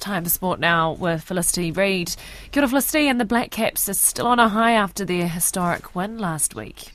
Time 0.00 0.24
for 0.24 0.30
sport 0.30 0.60
now 0.60 0.92
with 0.92 1.22
Felicity 1.22 1.72
Reid. 1.72 2.16
Kia 2.52 2.66
Felicity 2.66 3.06
and 3.06 3.20
the 3.20 3.26
Black 3.26 3.50
Caps 3.50 3.86
are 3.86 3.94
still 3.94 4.26
on 4.26 4.38
a 4.38 4.48
high 4.48 4.72
after 4.72 5.04
their 5.04 5.28
historic 5.28 5.94
win 5.94 6.16
last 6.16 6.54
week. 6.54 6.92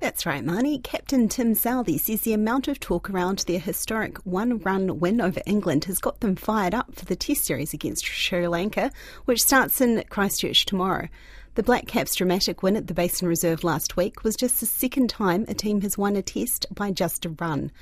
That's 0.00 0.24
right, 0.24 0.42
Marnie. 0.42 0.82
Captain 0.82 1.28
Tim 1.28 1.52
Southee 1.52 2.00
says 2.00 2.22
the 2.22 2.32
amount 2.32 2.66
of 2.66 2.80
talk 2.80 3.10
around 3.10 3.40
their 3.40 3.58
historic 3.58 4.16
one 4.24 4.58
run 4.60 4.98
win 5.00 5.20
over 5.20 5.42
England 5.44 5.84
has 5.84 5.98
got 5.98 6.20
them 6.20 6.34
fired 6.34 6.74
up 6.74 6.94
for 6.94 7.04
the 7.04 7.14
Test 7.14 7.44
series 7.44 7.74
against 7.74 8.06
Sri 8.06 8.48
Lanka, 8.48 8.90
which 9.26 9.42
starts 9.42 9.82
in 9.82 10.02
Christchurch 10.08 10.64
tomorrow. 10.64 11.08
The 11.56 11.64
Black 11.64 11.88
Caps' 11.88 12.14
dramatic 12.14 12.62
win 12.62 12.76
at 12.76 12.86
the 12.86 12.94
Basin 12.94 13.26
Reserve 13.26 13.64
last 13.64 13.96
week 13.96 14.22
was 14.22 14.36
just 14.36 14.60
the 14.60 14.66
second 14.66 15.10
time 15.10 15.44
a 15.48 15.54
team 15.54 15.80
has 15.80 15.98
won 15.98 16.14
a 16.14 16.22
test 16.22 16.64
by 16.72 16.92
just 16.92 17.26
a 17.26 17.30
run. 17.30 17.72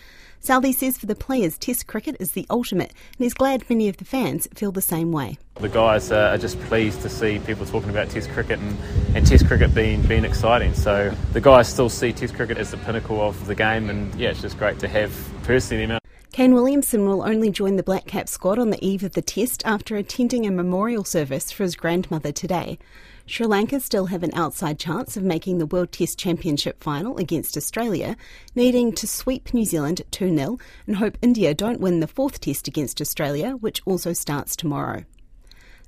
Southee 0.43 0.75
says 0.75 0.97
for 0.97 1.05
the 1.05 1.15
players, 1.15 1.59
Test 1.59 1.87
cricket 1.87 2.17
is 2.19 2.33
the 2.33 2.47
ultimate, 2.49 2.93
and 3.19 3.25
he's 3.25 3.35
glad 3.35 3.69
many 3.69 3.87
of 3.87 3.99
the 3.99 4.07
fans 4.07 4.49
feel 4.55 4.73
the 4.73 4.81
same 4.81 5.13
way. 5.13 5.37
The 5.61 5.69
guys 5.69 6.13
uh, 6.13 6.31
are 6.33 6.39
just 6.39 6.59
pleased 6.63 7.03
to 7.03 7.09
see 7.09 7.41
people 7.41 7.67
talking 7.67 7.91
about 7.91 8.11
Test 8.11 8.31
cricket 8.31 8.61
and, 8.61 8.77
and 9.17 9.27
Test 9.27 9.47
cricket 9.49 9.75
being, 9.75 10.03
being 10.03 10.25
exciting. 10.25 10.73
So 10.73 11.13
the 11.33 11.41
guys 11.41 11.69
still 11.69 11.89
see 11.89 12.13
Test 12.13 12.35
cricket 12.35 12.59
as 12.59 12.71
the 12.71 12.77
pinnacle 12.77 13.21
of 13.21 13.47
the 13.47 13.57
game, 13.57 13.91
and 13.91 14.15
yeah, 14.15 14.31
it's 14.31 14.41
just 14.41 14.57
great 14.57 14.79
to 14.79 14.89
have 14.89 15.13
personally 15.43 15.79
the 15.79 15.85
amount. 15.85 16.05
Kane 16.31 16.55
Williamson 16.55 17.05
will 17.05 17.23
only 17.23 17.51
join 17.51 17.75
the 17.75 17.83
Black 17.83 18.07
Cap 18.07 18.29
squad 18.29 18.61
on 18.61 18.71
the 18.71 18.85
eve 18.87 19.03
of 19.03 19.15
the 19.15 19.23
test 19.23 19.61
after 19.67 19.97
attending 19.97 20.47
a 20.47 20.53
memorial 20.53 21.03
service 21.03 21.51
for 21.51 21.65
his 21.65 21.75
grandmother 21.75 22.31
today. 22.31 22.79
Sri 23.27 23.45
Lanka 23.45 23.81
still 23.81 24.07
have 24.07 24.23
an 24.23 24.31
outside 24.35 24.79
chance 24.79 25.17
of 25.17 25.25
making 25.25 25.59
the 25.59 25.67
World 25.67 25.91
Test 25.91 26.21
Championship 26.21 26.81
final 26.85 27.17
against 27.17 27.57
Australia, 27.57 28.17
needing 28.55 28.93
to 28.93 29.09
sweep 29.09 29.53
New 29.53 29.65
Zealand 29.65 30.03
2 30.13 30.37
0 30.37 30.59
and 30.87 30.97
hope 30.97 31.19
India 31.21 31.53
don't 31.53 31.81
win 31.81 31.99
the 31.99 32.07
fourth 32.07 32.41
test 32.41 32.69
against 32.69 33.01
Australia, 33.01 33.57
which 33.57 33.83
also 33.85 34.13
starts 34.13 34.55
tomorrow. 34.55 35.05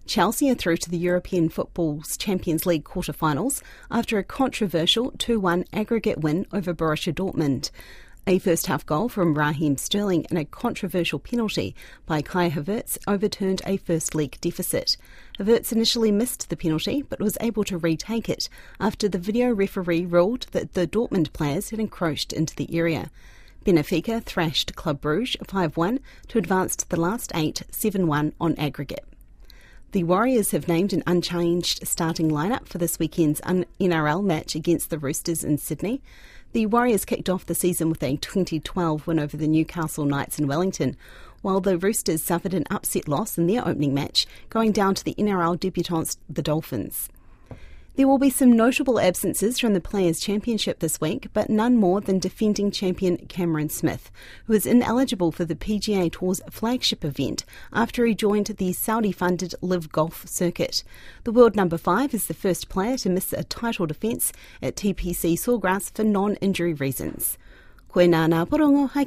Chelsea 0.07 0.51
are 0.51 0.55
through 0.55 0.79
to 0.79 0.91
the 0.91 0.99
European 0.99 1.49
Football's 1.49 2.17
Champions 2.17 2.67
League 2.67 2.85
quarter-finals 2.85 3.63
after 3.91 4.19
a 4.19 4.25
controversial 4.25 5.13
2 5.19 5.39
1 5.39 5.65
aggregate 5.73 6.19
win 6.19 6.47
over 6.53 6.75
Borussia 6.75 7.15
Dortmund. 7.15 7.71
A 8.27 8.39
first 8.39 8.67
half 8.67 8.85
goal 8.85 9.09
from 9.09 9.35
Raheem 9.35 9.77
Sterling 9.77 10.27
and 10.27 10.39
a 10.39 10.45
controversial 10.45 11.19
penalty 11.19 11.75
by 12.07 12.23
Kai 12.23 12.51
Havertz 12.51 12.99
overturned 13.07 13.63
a 13.65 13.77
first 13.79 14.15
league 14.15 14.39
deficit. 14.41 14.97
Havertz 15.39 15.73
initially 15.73 16.13
missed 16.13 16.49
the 16.49 16.57
penalty 16.57 17.03
but 17.03 17.21
was 17.21 17.39
able 17.41 17.65
to 17.65 17.79
retake 17.79 18.29
it 18.29 18.49
after 18.79 19.09
the 19.09 19.19
video 19.19 19.53
referee 19.53 20.05
ruled 20.05 20.47
that 20.53 20.75
the 20.75 20.87
Dortmund 20.87 21.33
players 21.33 21.71
had 21.71 21.79
encroached 21.79 22.33
into 22.33 22.55
the 22.57 22.77
area. 22.77 23.11
Benfica 23.65 24.23
thrashed 24.23 24.75
Club 24.75 25.01
Bruges 25.01 25.37
5 25.47 25.77
1 25.77 26.01
to 26.29 26.39
advance 26.39 26.77
to 26.77 26.89
the 26.89 27.01
last 27.01 27.33
eight 27.35 27.63
7 27.71 28.07
1 28.07 28.33
on 28.41 28.55
aggregate. 28.57 29.05
The 29.93 30.05
Warriors 30.05 30.53
have 30.53 30.69
named 30.69 30.93
an 30.93 31.03
unchanged 31.05 31.85
starting 31.85 32.31
lineup 32.31 32.69
for 32.69 32.79
this 32.79 33.01
weekend's 33.01 33.41
NRL 33.41 34.23
match 34.23 34.55
against 34.55 34.89
the 34.89 35.01
Roosters 35.01 35.43
in 35.43 35.59
Sydney. 35.59 36.01
The 36.53 36.67
Warriors 36.67 37.05
kicked 37.05 37.29
off 37.29 37.45
the 37.45 37.57
season 37.57 37.91
with 37.91 38.01
a 38.01 38.17
2012 38.17 39.05
win 39.09 39.19
over 39.19 39.37
the 39.37 39.49
Newcastle 39.49 40.05
Knights 40.05 40.39
in 40.39 40.47
Wellington, 40.47 40.97
while 41.43 41.61
the 41.61 41.77
Roosters 41.77 42.23
suffered 42.23 42.55
an 42.55 42.67
upset 42.71 43.09
loss 43.09 43.37
in 43.37 43.49
their 43.49 43.67
opening 43.67 43.93
match, 43.93 44.29
going 44.49 44.71
down 44.71 44.95
to 44.95 45.05
the 45.05 45.15
NRL 45.15 45.59
debutants, 45.59 46.19
the 46.29 46.43
Dolphins. 46.43 47.09
There 47.97 48.07
will 48.07 48.19
be 48.19 48.31
some 48.31 48.53
notable 48.53 49.01
absences 49.01 49.59
from 49.59 49.75
the 49.75 49.81
Players' 49.81 50.21
Championship 50.21 50.79
this 50.79 51.01
week, 51.01 51.29
but 51.33 51.51
none 51.51 51.77
more 51.77 52.01
than 52.01 52.21
defending 52.21 52.71
champion 52.71 53.17
Cameron 53.27 53.69
Smith, 53.69 54.13
who 54.47 54.53
is 54.53 54.65
ineligible 54.65 55.33
for 55.33 55.45
the 55.45 55.57
PGA 55.57 56.11
Tour's 56.11 56.41
flagship 56.49 57.05
event 57.05 57.45
after 57.73 58.07
he 58.07 58.15
joined 58.15 58.47
the 58.47 58.73
Saudi 58.73 59.11
funded 59.11 59.57
LIV 59.61 59.91
Golf 59.91 60.27
circuit. 60.29 60.85
The 61.25 61.33
world 61.33 61.57
number 61.57 61.77
five 61.77 62.15
is 62.15 62.27
the 62.27 62.33
first 62.33 62.69
player 62.69 62.97
to 62.99 63.11
miss 63.11 63.33
a 63.33 63.43
title 63.43 63.87
defence 63.87 64.33
at 64.63 64.77
TPC 64.77 65.35
Sawgrass 65.35 65.93
for 65.93 66.05
non 66.05 66.37
injury 66.37 66.75
reasons. 66.75 67.39
Koe 67.89 68.07
nā 68.07 68.47
porongo 68.47 68.89
hai 68.91 69.05